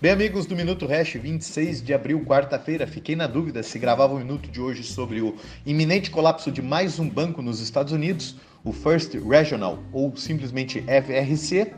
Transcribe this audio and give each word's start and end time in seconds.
Bem, 0.00 0.12
amigos 0.12 0.46
do 0.46 0.54
Minuto 0.54 0.86
Hash, 0.86 1.14
26 1.14 1.82
de 1.82 1.92
abril, 1.92 2.24
quarta-feira, 2.24 2.86
fiquei 2.86 3.16
na 3.16 3.26
dúvida 3.26 3.64
se 3.64 3.80
gravava 3.80 4.14
o 4.14 4.18
minuto 4.18 4.48
de 4.48 4.60
hoje 4.60 4.84
sobre 4.84 5.20
o 5.20 5.34
iminente 5.66 6.08
colapso 6.08 6.52
de 6.52 6.62
mais 6.62 7.00
um 7.00 7.08
banco 7.08 7.42
nos 7.42 7.58
Estados 7.58 7.92
Unidos, 7.92 8.36
o 8.62 8.72
First 8.72 9.14
Regional, 9.14 9.82
ou 9.92 10.16
simplesmente 10.16 10.82
FRC, 10.82 11.72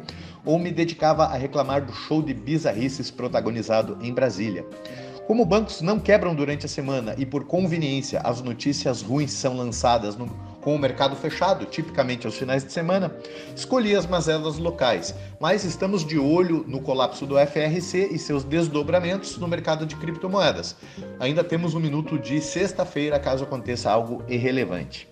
ou 0.45 0.59
me 0.59 0.71
dedicava 0.71 1.25
a 1.25 1.35
reclamar 1.35 1.83
do 1.83 1.95
show 1.95 2.21
de 2.21 2.35
bizarrices 2.35 3.11
protagonizado 3.11 3.97
em 4.03 4.13
Brasília. 4.13 4.67
Como 5.27 5.47
bancos 5.47 5.81
não 5.81 5.99
quebram 5.99 6.35
durante 6.35 6.67
a 6.67 6.69
semana 6.69 7.15
e 7.17 7.25
por 7.25 7.47
conveniência 7.47 8.21
as 8.21 8.43
notícias 8.43 9.01
ruins 9.01 9.33
são 9.33 9.57
lançadas 9.57 10.15
no 10.15 10.27
com 10.61 10.75
o 10.75 10.79
mercado 10.79 11.17
fechado, 11.17 11.65
tipicamente 11.67 12.27
aos 12.27 12.37
finais 12.37 12.65
de 12.65 12.73
semana, 12.73 13.15
escolhi 13.55 13.95
as 13.95 14.07
mazelas 14.07 14.59
locais, 14.59 15.15
mas 15.41 15.65
estamos 15.65 16.05
de 16.05 16.19
olho 16.19 16.65
no 16.67 16.81
colapso 16.81 17.27
do 17.27 17.37
FRC 17.39 18.09
e 18.11 18.19
seus 18.19 18.45
desdobramentos 18.45 19.39
no 19.39 19.49
mercado 19.49 19.87
de 19.87 19.97
criptomoedas. 19.97 20.77
Ainda 21.19 21.43
temos 21.43 21.75
um 21.75 21.81
minuto 21.81 22.19
de 22.19 22.41
sexta-feira 22.41 23.19
caso 23.19 23.45
aconteça 23.45 23.91
algo 23.91 24.23
irrelevante. 24.29 25.09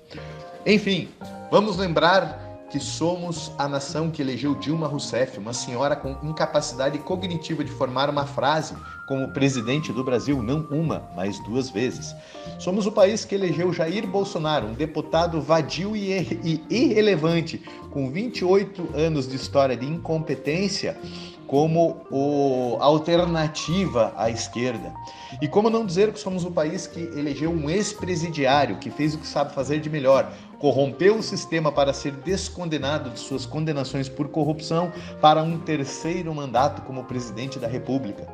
Enfim, 0.67 1.09
vamos 1.51 1.77
lembrar 1.77 2.48
que 2.71 2.79
somos 2.79 3.51
a 3.57 3.67
nação 3.67 4.11
que 4.11 4.21
elegeu 4.21 4.55
Dilma 4.55 4.87
Rousseff, 4.87 5.39
uma 5.39 5.53
senhora 5.53 5.97
com 5.97 6.17
incapacidade 6.23 6.99
cognitiva 6.99 7.65
de 7.65 7.71
formar 7.71 8.11
uma 8.11 8.27
frase 8.27 8.75
como 9.07 9.29
presidente 9.29 9.91
do 9.91 10.05
Brasil, 10.05 10.43
não 10.43 10.67
uma, 10.71 11.09
mas 11.17 11.39
duas 11.41 11.71
vezes. 11.71 12.15
Somos 12.59 12.87
o 12.87 12.93
país 12.93 13.25
que 13.25 13.35
elegeu 13.35 13.73
Jair 13.73 14.07
Bolsonaro, 14.07 14.67
um 14.67 14.75
deputado 14.75 15.41
vadio 15.41 15.97
e 15.97 16.63
irrelevante, 16.69 17.63
com 17.91 18.11
28 18.11 18.91
anos 18.95 19.27
de 19.27 19.37
história 19.37 19.75
de 19.75 19.87
incompetência, 19.87 20.99
como 21.47 22.03
o 22.11 22.77
alternativa 22.79 24.13
à 24.15 24.29
esquerda. 24.29 24.93
E 25.41 25.49
como 25.49 25.71
não 25.71 25.87
dizer 25.87 26.13
que 26.13 26.21
somos 26.21 26.45
o 26.45 26.51
país 26.51 26.87
que 26.87 27.01
elegeu 27.01 27.51
um 27.51 27.71
ex-presidiário 27.71 28.77
que 28.77 28.91
fez 28.91 29.15
o 29.15 29.19
que 29.19 29.27
sabe 29.27 29.55
fazer 29.55 29.81
de 29.81 29.89
melhor, 29.89 30.31
corrompeu 30.59 31.17
o 31.17 31.23
sistema 31.23 31.71
para 31.71 31.93
ser 31.93 32.13
descondenado 32.13 33.11
de 33.11 33.19
suas 33.19 33.47
condenações 33.47 34.09
por 34.09 34.29
corrupção 34.29 34.93
para 35.21 35.43
um 35.43 35.59
terceiro 35.59 36.35
mandato 36.35 36.83
como 36.83 37.05
presidente 37.05 37.59
da 37.59 37.69
República. 37.69 38.27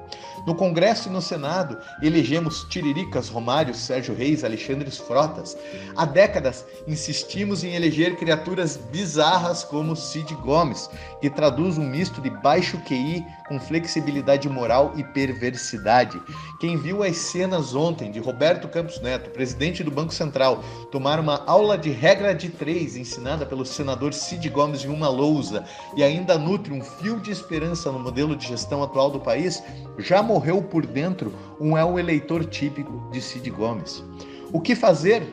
No 0.47 0.55
Congresso 0.55 1.09
e 1.09 1.13
no 1.13 1.23
Senado, 1.23 1.79
elegemos 2.03 2.65
Tiriricas, 2.69 3.29
Romário, 3.29 3.75
Sérgio 3.75 4.15
Reis, 4.15 4.45
Alexandre 4.45 4.91
Frotas. 4.91 5.57
Há 5.97 6.05
décadas 6.05 6.67
insistimos 6.87 7.65
em 7.65 7.75
eleger 7.75 8.17
criaturas 8.17 8.77
bizarras 8.77 9.65
como 9.65 9.97
Cid 9.97 10.35
Gomes, 10.35 10.91
que 11.21 11.31
traduz 11.31 11.79
um 11.79 11.89
misto 11.89 12.21
de 12.21 12.29
baixo 12.29 12.79
QI 12.87 13.25
com 13.49 13.59
flexibilidade 13.59 14.49
moral 14.49 14.93
e 14.97 15.05
perversidade. 15.05 16.21
Quem 16.61 16.77
viu 16.77 17.03
as 17.03 17.17
cenas 17.17 17.75
ontem 17.75 18.11
de 18.11 18.21
Roberto 18.21 18.69
Campos 18.69 19.01
Neto, 19.01 19.31
presidente 19.31 19.83
do 19.83 19.91
Banco 19.91 20.13
Central, 20.13 20.63
tomar 20.91 21.19
uma 21.19 21.43
aula 21.47 21.79
de 21.79 21.91
regra 22.15 22.33
de 22.33 22.49
três 22.49 22.97
ensinada 22.97 23.45
pelo 23.45 23.67
senador 23.67 24.15
Cid 24.15 24.49
Gomes 24.49 24.85
em 24.85 24.89
uma 24.89 25.09
lousa 25.09 25.65
e 25.97 26.03
ainda 26.05 26.39
nutre 26.39 26.73
um 26.73 26.81
fio 26.81 27.19
de 27.19 27.33
esperança 27.33 27.91
no 27.91 27.99
modelo 27.99 28.37
de 28.37 28.47
gestão 28.47 28.85
atual 28.85 29.11
do 29.11 29.19
país, 29.19 29.61
já 29.99 30.23
morreu 30.23 30.63
por 30.63 30.87
dentro 30.87 31.35
um 31.59 31.77
é 31.77 31.85
o 31.85 31.99
eleitor 31.99 32.45
típico 32.45 33.11
de 33.11 33.21
Cid 33.21 33.51
Gomes. 33.51 34.05
O 34.53 34.61
que 34.61 34.77
fazer 34.77 35.27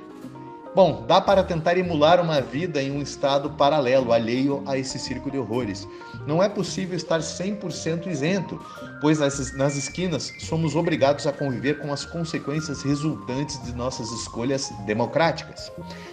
Bom, 0.73 1.03
dá 1.05 1.19
para 1.19 1.43
tentar 1.43 1.77
emular 1.77 2.21
uma 2.21 2.39
vida 2.39 2.81
em 2.81 2.91
um 2.91 3.01
estado 3.01 3.49
paralelo, 3.49 4.13
alheio 4.13 4.63
a 4.65 4.77
esse 4.77 4.97
circo 4.97 5.29
de 5.29 5.37
horrores. 5.37 5.85
Não 6.25 6.41
é 6.41 6.47
possível 6.47 6.95
estar 6.95 7.19
100% 7.19 8.07
isento, 8.07 8.57
pois 9.01 9.19
nas, 9.19 9.53
nas 9.53 9.75
esquinas 9.75 10.33
somos 10.39 10.73
obrigados 10.73 11.27
a 11.27 11.33
conviver 11.33 11.79
com 11.79 11.91
as 11.91 12.05
consequências 12.05 12.83
resultantes 12.83 13.61
de 13.65 13.75
nossas 13.75 14.09
escolhas 14.11 14.71
democráticas. 14.85 15.69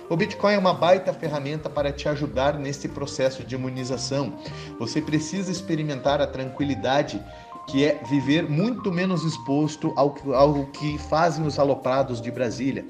O 0.09 0.17
Bitcoin 0.17 0.55
é 0.55 0.59
uma 0.59 0.75
baita 0.75 1.13
ferramenta 1.13 1.71
para 1.71 1.93
te 1.93 2.09
ajudar 2.09 2.59
nesse 2.59 2.89
processo 2.89 3.45
de 3.45 3.55
imunização. 3.55 4.39
Você 4.81 5.01
precisa 5.01 5.53
experimentar 5.53 6.21
a 6.21 6.27
tranquilidade 6.27 7.25
que 7.69 7.85
é 7.85 8.01
viver 8.09 8.49
muito 8.49 8.91
menos 8.91 9.25
exposto 9.25 9.93
ao, 9.95 10.17
ao 10.35 10.67
que 10.67 10.99
fazem 10.99 11.47
os 11.47 11.59
aloprados 11.59 12.21
de 12.21 12.31
Brasília. 12.31 12.85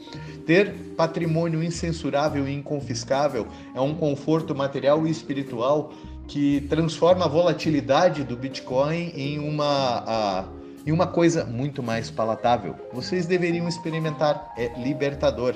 Ter 0.47 0.72
patrimônio 0.97 1.62
incensurável 1.62 2.49
e 2.49 2.55
inconfiscável 2.55 3.47
é 3.75 3.81
um 3.81 3.94
conforto 3.94 4.55
material 4.55 5.06
e 5.06 5.11
espiritual 5.11 5.93
que 6.28 6.61
transforma 6.69 7.25
a 7.25 7.28
volatilidade 7.28 8.22
do 8.22 8.37
Bitcoin 8.37 9.12
em 9.17 9.38
uma, 9.41 10.05
a, 10.06 10.44
em 10.87 10.93
uma 10.93 11.06
coisa 11.06 11.44
muito 11.44 11.83
mais 11.83 12.11
palatável. 12.11 12.77
Vocês 12.93 13.27
deveriam 13.27 13.67
experimentar, 13.67 14.53
é 14.56 14.72
libertador. 14.81 15.55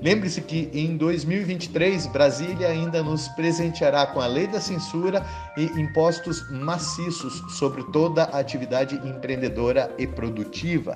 Lembre-se 0.00 0.40
que 0.40 0.70
em 0.72 0.96
2023 0.96 2.06
Brasília 2.06 2.68
ainda 2.68 3.02
nos 3.02 3.26
presenteará 3.28 4.06
com 4.06 4.20
a 4.20 4.26
lei 4.26 4.46
da 4.46 4.60
censura 4.60 5.24
e 5.56 5.64
impostos 5.80 6.48
maciços 6.50 7.42
sobre 7.58 7.82
toda 7.92 8.24
a 8.24 8.38
atividade 8.38 8.94
empreendedora 9.06 9.92
e 9.98 10.06
produtiva. 10.06 10.94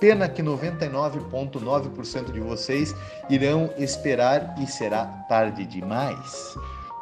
Pena 0.00 0.28
que 0.28 0.42
99,9% 0.42 2.32
de 2.32 2.40
vocês 2.40 2.94
irão 3.28 3.70
esperar 3.76 4.54
e 4.58 4.66
será 4.66 5.04
tarde 5.28 5.66
demais. 5.66 6.54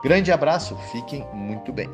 Grande 0.02 0.32
abraço, 0.32 0.76
fiquem 0.92 1.24
muito 1.32 1.72
bem. 1.72 1.88